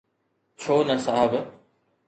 [0.63, 1.31] ڇو نه صاحب؟